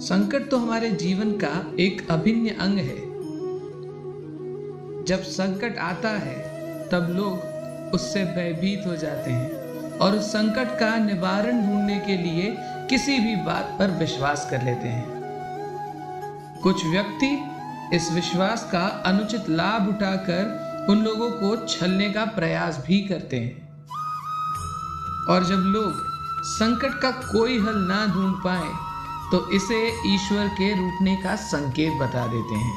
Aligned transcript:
संकट 0.00 0.50
तो 0.50 0.56
हमारे 0.56 0.90
जीवन 0.90 1.32
का 1.32 1.76
एक 1.80 2.10
अभिन्न 2.10 2.48
अंग 2.48 2.78
है। 2.78 2.96
जब 5.04 5.22
संकट 5.22 5.78
आता 5.78 6.08
है, 6.08 6.34
तब 6.88 7.06
लोग 7.10 7.38
उससे 7.94 8.24
भयभीत 8.24 8.86
हो 8.86 8.96
जाते 8.96 9.30
हैं 9.30 9.50
और 9.98 10.16
उस 10.16 10.24
संकट 10.24 10.78
का 10.78 10.96
निवारण 10.96 11.66
ढूँढने 11.66 11.98
के 11.98 12.16
लिए 12.16 12.56
किसी 12.60 13.18
भी 13.18 13.36
बात 13.36 13.76
पर 13.78 13.90
विश्वास 13.90 14.50
कर 14.50 14.62
लेते 14.62 14.88
हैं। 14.88 15.16
कुछ 16.62 16.86
व्यक्ति 16.86 17.44
इस 17.96 18.12
विश्वास 18.12 18.70
का 18.72 18.86
अनुचित 18.86 19.48
लाभ 19.48 19.88
उठाकर 19.88 20.66
उन 20.90 20.98
लोगों 20.98 21.30
को 21.30 21.66
छलने 21.66 22.10
का 22.10 22.24
प्रयास 22.24 22.84
भी 22.86 23.00
करते 23.00 23.36
हैं। 23.36 23.65
और 25.30 25.44
जब 25.44 25.62
लोग 25.66 26.04
संकट 26.46 27.00
का 27.02 27.10
कोई 27.10 27.58
हल 27.58 27.78
ना 27.82 28.04
ढूंढ 28.06 28.34
पाए 28.44 28.68
तो 29.30 29.48
इसे 29.50 29.78
ईश्वर 30.06 30.48
के 30.48 30.68
रूठने 30.74 31.16
का 31.16 31.34
संकेत 31.36 31.92
बता 31.92 32.26
देते 32.26 32.54
हैं। 32.54 32.74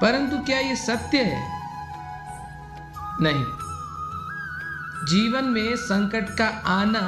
परंतु 0.00 0.38
क्या 0.38 0.58
यह 0.58 0.74
सत्य 0.74 1.22
है? 1.24 1.42
नहीं। 3.20 3.44
जीवन 5.06 5.44
में 5.44 5.76
संकट 5.76 6.36
का 6.38 6.46
आना 6.72 7.00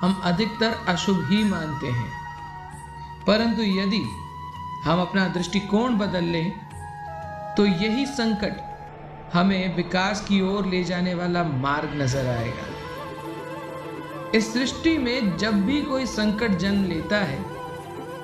हम 0.00 0.20
अधिकतर 0.24 0.76
अशुभ 0.88 1.24
ही 1.30 1.42
मानते 1.44 1.86
हैं। 1.86 2.10
परंतु 3.26 3.62
यदि 3.62 4.02
हम 4.84 5.00
अपना 5.00 5.26
दृष्टिकोण 5.28 5.98
बदल 5.98 6.24
लें 6.26 6.50
तो 7.56 7.66
यही 7.66 8.06
संकट 8.06 8.54
हमें 9.34 9.76
विकास 9.76 10.20
की 10.20 10.40
ओर 10.48 10.66
ले 10.66 10.84
जाने 10.84 11.14
वाला 11.14 11.42
मार्ग 11.44 12.00
नज़र 12.02 12.26
आएगा। 12.28 12.71
इस 14.34 14.52
सृष्टि 14.52 14.96
में 14.98 15.36
जब 15.38 15.54
भी 15.64 15.80
कोई 15.82 16.06
संकट 16.06 16.56
जन्म 16.58 16.84
लेता 16.84 17.16
है 17.16 17.40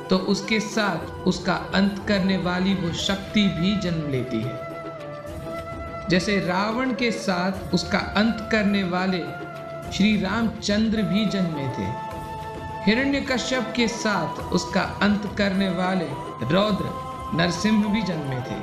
तो 0.09 0.17
उसके 0.29 0.61
साथ 0.61 1.27
उसका 1.27 1.55
अंत 1.75 2.05
करने 2.09 2.37
वाली 2.37 2.75
वो 2.75 2.93
शक्ति 2.93 3.43
भी 3.51 3.75
जन्म 3.77 4.11
लेती 4.11 4.41
है। 4.43 6.07
जैसे 6.11 6.39
रावण 6.41 6.95
के 6.95 7.11
साथ 7.11 7.75
उसका 7.75 7.99
अंत 8.17 8.49
करने 8.53 8.83
वाले 8.85 9.23
श्री 9.93 10.17
रामचंद्र 10.21 11.03
भी 11.03 11.25
जन्मे 11.27 11.69
थे। 11.69 11.91
हिरण्यकश्यप 12.85 13.73
के 13.77 13.89
साथ 13.89 14.41
उसका 14.53 14.83
अंत 15.03 15.31
करने 15.39 15.71
वाले 15.71 16.09
रौद्र 16.53 17.37
नरसिंह 17.37 17.87
भी 17.89 18.03
जन्मे 18.03 18.41
थे 18.41 18.61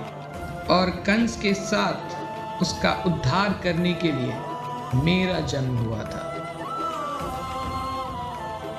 और 0.74 0.90
कंस 1.08 1.38
के 1.42 1.54
साथ 1.54 2.62
उसका 2.62 3.04
उद्धार 3.06 3.60
करने 3.64 3.94
के 3.94 4.12
लिए 4.12 5.04
मेरा 5.04 5.40
जन्म 5.40 5.78
हुआ 5.78 6.04
था। 6.04 6.32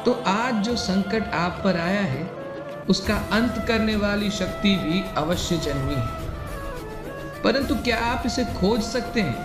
तो 0.07 0.13
आज 0.27 0.55
जो 0.55 0.77
संकट 0.77 1.35
आप 1.35 1.61
पर 1.65 1.81
आया 1.81 2.01
है, 2.01 2.23
उसका 2.89 3.15
अंत 3.15 3.65
करने 3.69 3.97
वाली 3.97 4.31
शक्ति 4.31 4.77
भी 4.77 5.15
अवश्य 5.17 5.57
जन्मी 5.57 5.95
है। 5.95 6.07
परंतु 7.43 7.75
क्या 7.75 7.99
आप 7.99 8.23
इसे 8.27 8.45
खोज 8.45 8.83
सकते 8.83 9.21
हैं? 9.21 9.37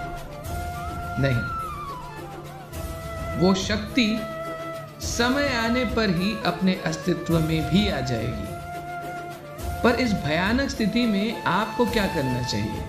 नहीं। 1.20 1.42
वो 3.40 3.54
शक्ति 3.54 4.22
समय 5.02 5.50
आने 5.50 5.86
पर 5.86 6.10
ही 6.10 6.38
अपने 6.46 6.82
अस्तित्व 6.86 7.40
में 7.40 7.72
भी 7.72 7.90
आ 7.90 8.00
जाएगी। 8.00 8.46
पर 9.84 9.96
इस 9.96 10.14
भयानक 10.14 10.70
स्थिति 10.70 11.06
में 11.06 11.44
आपको 11.44 11.86
क्या 11.86 12.08
करना 12.08 12.44
चाहिए? 12.44 12.86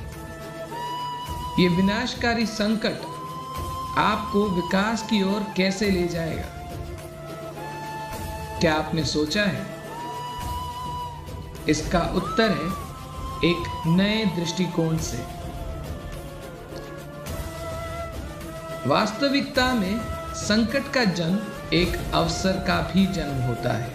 ये 1.58 1.68
विनाशकारी 1.68 2.46
संकट 2.46 3.00
आपको 3.98 4.50
विकास 4.50 5.02
की 5.02 5.22
ओर 5.22 5.46
कैसे 5.56 5.90
ले 5.90 6.08
जाएगा? 6.08 6.61
क्या 8.62 8.74
आपने 8.74 9.04
सोचा 9.04 9.42
है? 9.42 9.66
इसका 11.68 12.00
उत्तर 12.00 12.50
है 12.50 12.66
एक 13.50 13.82
नए 13.86 14.24
दृष्टिकोण 14.24 14.98
से। 14.98 15.16
वास्तविकता 18.88 19.72
में 19.72 20.00
संकट 20.34 20.92
का 20.92 21.04
जन्म 21.04 21.38
एक 21.72 22.14
अवसर 22.14 22.52
का 22.52 22.90
भी 22.94 23.06
जन्म 23.06 23.42
होता 23.42 23.72
है। 23.72 23.90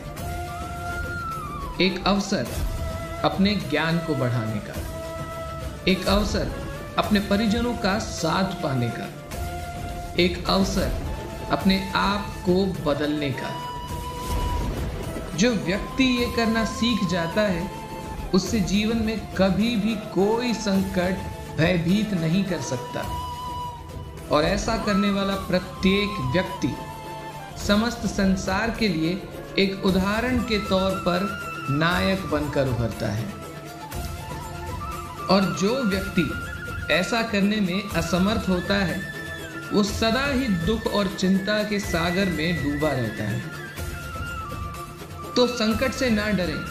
एक 1.81 2.03
अवसर 2.07 2.47
अपने 3.25 3.55
ज्ञान 3.55 3.97
को 3.97 4.15
बढ़ाने 4.15 4.59
का। 4.59 4.73
एक 5.87 6.07
अवसर 6.07 6.51
अपने 6.97 7.19
परिजनों 7.19 7.73
का 7.73 7.99
साथ 7.99 8.63
पाने 8.63 8.89
का। 8.89 9.07
एक 10.19 10.49
अवसर 10.49 10.91
अपने 11.51 11.91
आप 11.95 12.35
को 12.49 12.65
बदलने 12.65 13.31
का। 13.31 13.76
जो 15.37 15.51
व्यक्ति 15.51 16.03
ये 16.03 16.35
करना 16.35 16.65
सीख 16.65 17.09
जाता 17.09 17.41
है, 17.41 17.71
उससे 18.33 18.59
जीवन 18.59 18.97
में 18.97 19.35
कभी 19.35 19.75
भी 19.75 19.95
कोई 19.95 20.53
संकट 20.53 21.17
भयभीत 21.57 22.13
नहीं 22.13 22.43
कर 22.43 22.61
सकता। 22.61 22.99
और 24.31 24.43
ऐसा 24.43 24.77
करने 24.77 25.09
वाला 25.09 25.35
प्रत्येक 25.35 26.09
व्यक्ति 26.33 26.75
समस्त 27.67 28.05
संसार 28.05 28.71
के 28.79 28.87
लिए 28.87 29.23
एक 29.59 29.85
उदाहरण 29.85 30.39
के 30.39 30.59
तौर 30.59 30.91
पर 30.91 31.41
नायक 31.69 32.25
बनकर 32.25 32.67
उभरता 32.67 33.07
है। 33.07 33.33
और 35.29 35.57
जो 35.61 35.83
व्यक्ति 35.83 36.31
ऐसा 36.93 37.21
करने 37.21 37.59
में 37.59 37.89
असमर्थ 37.89 38.49
होता 38.49 38.73
है, 38.73 39.13
वो 39.73 39.83
सदा 39.83 40.25
ही 40.25 40.47
दुख 40.47 40.87
और 40.87 41.07
चिंता 41.07 41.63
के 41.63 41.79
सागर 41.79 42.25
में 42.25 42.63
डूबा 42.63 42.91
रहता 42.91 43.23
है। 43.23 43.66
तो 45.37 45.45
संकट 45.47 45.91
से 45.91 46.09
ना 46.09 46.27
डरें। 46.29 46.65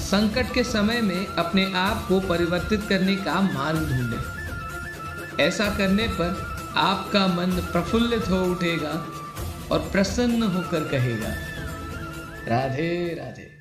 संकट 0.00 0.52
के 0.54 0.62
समय 0.64 1.00
में 1.00 1.26
अपने 1.26 1.64
आप 1.74 2.04
को 2.08 2.18
परिवर्तित 2.20 2.86
करने 2.88 3.14
का 3.16 3.40
मार्ग 3.40 3.78
ढूंढें। 3.78 5.44
ऐसा 5.44 5.68
करने 5.76 6.08
पर 6.08 6.34
आपका 6.76 7.26
मन 7.26 7.50
प्रफुल्लित 7.72 8.28
हो 8.28 8.42
उठेगा 8.44 8.90
और 9.72 9.88
प्रसन्न 9.92 10.42
होकर 10.42 10.88
कहेगा, 10.88 11.28
राधे 12.48 13.14
राधे। 13.18 13.59